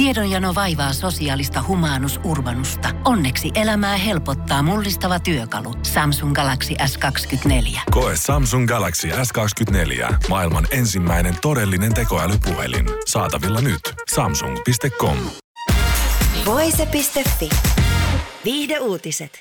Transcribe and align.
Tiedonjano 0.00 0.54
vaivaa 0.54 0.92
sosiaalista 0.92 1.64
humanus 1.68 2.20
urbanusta. 2.24 2.88
Onneksi 3.04 3.50
elämää 3.54 3.96
helpottaa 3.96 4.62
mullistava 4.62 5.20
työkalu. 5.20 5.74
Samsung 5.82 6.34
Galaxy 6.34 6.74
S24. 6.74 7.80
Koe 7.90 8.12
Samsung 8.16 8.68
Galaxy 8.68 9.08
S24. 9.08 10.14
Maailman 10.28 10.66
ensimmäinen 10.70 11.34
todellinen 11.42 11.94
tekoälypuhelin. 11.94 12.86
Saatavilla 13.06 13.60
nyt. 13.60 13.80
Samsung.com. 14.14 15.16
Voise.fi. 16.46 17.48
Viihde 18.44 18.78
uutiset. 18.78 19.32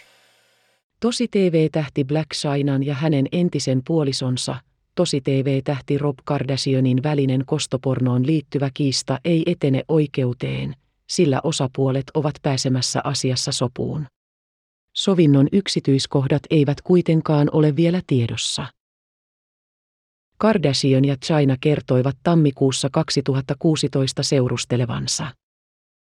Tosi 0.99 1.27
TV-tähti 1.27 2.03
Black 2.03 2.33
Shinan 2.33 2.85
ja 2.85 2.95
hänen 2.95 3.25
entisen 3.31 3.81
puolisonsa, 3.87 4.55
Tosi 4.95 5.21
TV-tähti 5.21 5.97
Rob 5.97 6.17
Kardashianin 6.23 7.03
välinen 7.03 7.43
kostopornoon 7.45 8.27
liittyvä 8.27 8.69
kiista 8.73 9.19
ei 9.25 9.43
etene 9.45 9.83
oikeuteen, 9.87 10.75
sillä 11.09 11.41
osapuolet 11.43 12.11
ovat 12.13 12.35
pääsemässä 12.41 13.01
asiassa 13.03 13.51
sopuun. 13.51 14.05
Sovinnon 14.95 15.47
yksityiskohdat 15.51 16.41
eivät 16.49 16.81
kuitenkaan 16.81 17.49
ole 17.51 17.75
vielä 17.75 18.01
tiedossa. 18.07 18.65
Kardashian 20.37 21.05
ja 21.05 21.15
China 21.17 21.55
kertoivat 21.61 22.17
tammikuussa 22.23 22.89
2016 22.91 24.23
seurustelevansa. 24.23 25.27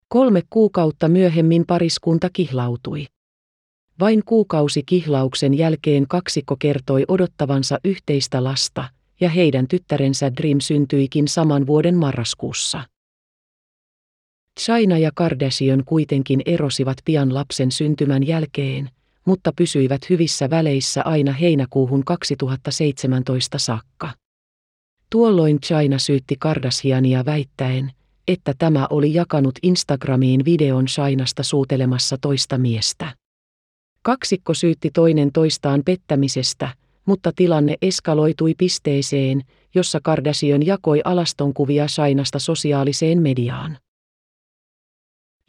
Kolme 0.07 0.41
kuukautta 0.49 1.07
myöhemmin 1.07 1.65
pariskunta 1.67 2.29
kihlautui. 2.33 3.05
Vain 3.99 4.21
kuukausi 4.25 4.83
kihlauksen 4.85 5.53
jälkeen 5.53 6.07
kaksikko 6.07 6.55
kertoi 6.59 7.05
odottavansa 7.07 7.79
yhteistä 7.83 8.43
lasta, 8.43 8.89
ja 9.19 9.29
heidän 9.29 9.67
tyttärensä 9.67 10.35
Dream 10.35 10.59
syntyikin 10.59 11.27
saman 11.27 11.67
vuoden 11.67 11.95
marraskuussa. 11.95 12.83
China 14.59 14.97
ja 14.97 15.11
Kardashian 15.15 15.83
kuitenkin 15.85 16.41
erosivat 16.45 16.97
pian 17.05 17.33
lapsen 17.33 17.71
syntymän 17.71 18.27
jälkeen, 18.27 18.89
mutta 19.25 19.51
pysyivät 19.55 20.09
hyvissä 20.09 20.49
väleissä 20.49 21.03
aina 21.03 21.31
heinäkuuhun 21.31 22.05
2017 22.05 23.57
saakka. 23.57 24.09
Tuolloin 25.09 25.59
China 25.61 25.99
syytti 25.99 26.35
Kardashiania 26.39 27.25
väittäen, 27.25 27.91
että 28.27 28.53
tämä 28.57 28.87
oli 28.89 29.13
jakanut 29.13 29.55
Instagramiin 29.63 30.45
videon 30.45 30.85
Chinasta 30.85 31.43
suutelemassa 31.43 32.17
toista 32.21 32.57
miestä. 32.57 33.15
Kaksikko 34.07 34.53
syytti 34.53 34.91
toinen 34.93 35.31
toistaan 35.31 35.81
pettämisestä, 35.85 36.69
mutta 37.05 37.31
tilanne 37.35 37.75
eskaloitui 37.81 38.53
pisteeseen, 38.57 39.41
jossa 39.75 39.99
Kardashian 40.03 40.65
jakoi 40.65 41.01
alastonkuvia 41.03 41.87
Sainasta 41.87 42.39
sosiaaliseen 42.39 43.21
mediaan. 43.21 43.77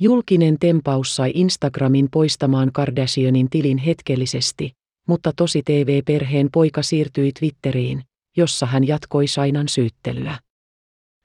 Julkinen 0.00 0.56
tempaus 0.60 1.16
sai 1.16 1.32
Instagramin 1.34 2.08
poistamaan 2.10 2.72
Kardashianin 2.72 3.50
tilin 3.50 3.78
hetkellisesti, 3.78 4.72
mutta 5.08 5.32
tosi 5.36 5.62
TV-perheen 5.64 6.48
poika 6.52 6.82
siirtyi 6.82 7.32
Twitteriin, 7.32 8.02
jossa 8.36 8.66
hän 8.66 8.86
jatkoi 8.86 9.26
Sainan 9.26 9.68
syyttelyä. 9.68 10.38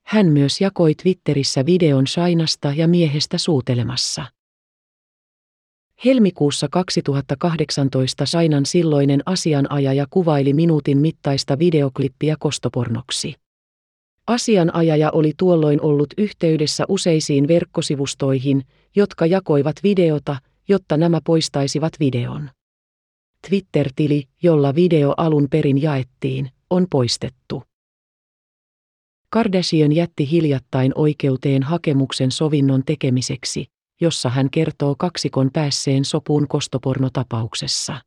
Hän 0.06 0.25
myös 0.25 0.62
jakoi 0.62 0.95
Twitterissä 0.95 1.66
videon 1.66 2.08
Sainasta 2.08 2.73
ja 2.75 2.88
miehestä 2.88 3.38
suutelemassa. 3.38 4.25
Helmikuussa 6.06 6.68
2018 6.72 8.26
Sainan 8.26 8.66
silloinen 8.66 9.22
asianajaja 9.26 10.06
kuvaili 10.09 10.54
minuutin 10.54 10.98
mittaista 10.98 11.59
videoklippiä 11.59 12.36
kostopornoksi. 12.40 13.36
Asianajaja 14.28 15.12
oli 15.12 15.34
tuolloin 15.38 15.81
ollut 15.81 16.14
yhteydessä 16.18 16.86
useisiin 16.88 17.48
verkkosivustoihin, 17.48 18.64
jotka 18.96 19.26
jakoivat 19.26 19.76
videota, 19.84 20.36
jotta 20.68 20.98
nämä 20.98 21.20
poistaisivat 21.24 21.94
videon. 22.00 22.50
Twitter-tili, 23.48 24.24
jolla 24.44 24.76
video 24.76 25.14
alun 25.18 25.48
perin 25.52 25.81
jaettiin, 25.81 26.50
on 26.69 26.88
poistettu. 26.90 27.63
Kardashian 29.30 29.92
jätti 29.92 30.31
hiljattain 30.31 30.92
oikeuteen 30.96 31.63
hakemuksen 31.63 32.31
sovinnon 32.31 32.84
tekemiseksi, 32.86 33.66
jossa 34.03 34.30
hän 34.30 34.50
kertoo 34.50 34.96
kaksikon 34.97 35.50
päässeen 35.53 36.06
sopuun 36.06 36.47
kostopornotapauksessa. 36.47 38.02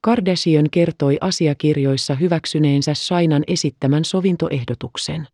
Kardashian 0.00 0.70
kertoi 0.70 1.18
asiakirjoissa 1.20 2.14
hyväksyneensä 2.14 2.94
Shainan 2.94 3.42
esittämän 3.46 4.04
sovintoehdotuksen. 4.04 5.26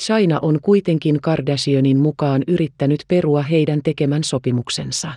Shaina 0.00 0.38
on 0.42 0.58
kuitenkin 0.62 1.20
Kardashianin 1.20 1.98
mukaan 1.98 2.42
yrittänyt 2.48 3.04
perua 3.08 3.42
heidän 3.42 3.80
tekemän 3.82 4.24
sopimuksensa. 4.24 5.12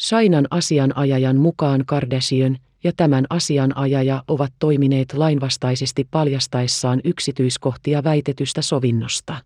Shainan 0.00 0.46
asianajajan 0.50 1.36
mukaan 1.36 1.84
Kardashian 1.86 2.58
ja 2.84 2.92
tämän 2.96 3.26
asianajaja 3.30 4.24
ovat 4.28 4.52
toimineet 4.58 5.12
lainvastaisesti 5.12 6.08
paljastaessaan 6.10 7.00
yksityiskohtia 7.04 8.04
väitetystä 8.04 8.62
sovinnosta. 8.62 9.36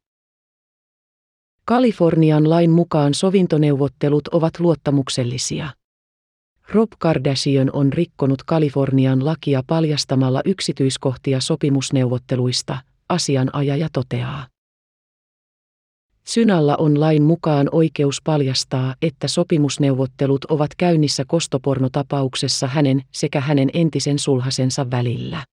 Kalifornian 1.69 2.51
lain 2.51 2.71
mukaan 2.71 3.15
sovintoneuvottelut 3.15 4.29
ovat 4.29 4.61
luottamuksellisia. 4.61 5.69
Rob 6.69 6.89
Kardashian 6.99 7.71
on 7.73 7.93
rikkonut 7.93 8.43
Kalifornian 8.43 9.25
lakia 9.25 9.62
paljastamalla 9.67 10.41
yksityiskohtia 10.45 11.41
sopimusneuvotteluista, 11.41 12.79
asianajaja 13.09 13.89
toteaa. 13.93 14.47
Synalla 16.25 16.77
on 16.77 17.01
lain 17.01 17.23
mukaan 17.23 17.69
oikeus 17.73 18.21
paljastaa, 18.25 18.95
että 19.03 19.29
sopimusneuvottelut 19.29 20.45
ovat 20.45 20.71
käynnissä 20.79 21.25
kostopornotapauksessa 21.27 22.67
hänen 22.67 23.03
sekä 23.12 23.41
hänen 23.41 23.71
entisen 23.75 24.19
sulhasensa 24.19 24.91
välillä. 24.91 25.45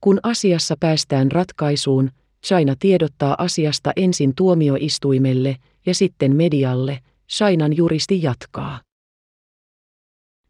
Kun 0.00 0.20
asiassa 0.22 0.74
päästään 0.80 1.32
ratkaisuun, 1.32 2.10
China 2.44 2.74
tiedottaa 2.78 3.34
asiasta 3.38 3.92
ensin 3.96 4.34
tuomioistuimelle 4.34 5.56
ja 5.86 5.94
sitten 5.94 6.36
medialle, 6.36 7.00
Chainan 7.28 7.76
juristi 7.76 8.22
jatkaa. 8.22 8.80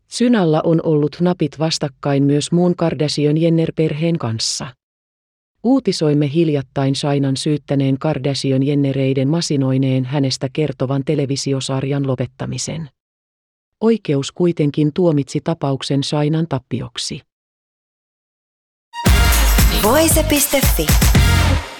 Synalla 0.09 0.61
on 0.65 0.81
ollut 0.85 1.17
napit 1.21 1.59
vastakkain 1.59 2.23
myös 2.25 2.53
muun 2.53 2.77
Kardashian 2.77 3.37
Jenner-perheen 3.37 4.19
kanssa. 4.19 4.67
Uutisoimme 5.65 6.31
hiljattain 6.35 6.95
Shainan 6.95 7.37
syyttäneen 7.37 7.99
Kardashian 7.99 8.63
Jennereiden 8.63 9.29
masinoineen 9.29 10.05
hänestä 10.05 10.49
kertovan 10.53 11.03
televisiosarjan 11.05 12.07
lopettamisen. 12.07 12.89
Oikeus 13.81 14.33
kuitenkin 14.33 14.93
tuomitsi 14.95 15.41
tapauksen 15.45 16.05
Shainan 16.05 16.47
tappioksi. 16.49 17.21
Voise.fi. 19.83 20.87